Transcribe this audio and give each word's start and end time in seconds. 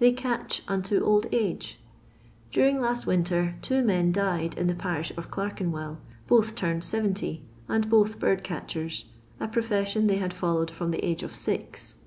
They" 0.00 0.10
catch" 0.22 0.64
unto 0.66 1.04
old 1.04 1.28
age. 1.30 1.78
During 2.50 2.80
but 2.80 3.06
winter 3.06 3.54
two 3.62 3.84
men 3.84 4.10
died 4.10 4.58
in 4.58 4.66
the 4.66 4.74
parish 4.74 5.12
of 5.16 5.30
Clerkenwell, 5.30 5.98
both 6.26 6.56
turned 6.56 6.82
seventy, 6.82 7.44
and 7.68 7.88
both 7.88 8.18
bird 8.18 8.42
catchers— 8.42 9.04
a 9.38 9.46
profession 9.46 10.08
they 10.08 10.16
had 10.18 10.34
followed 10.34 10.72
from 10.72 10.90
the 10.90 11.06
age 11.06 11.22
of 11.22 11.32
six. 11.32 11.98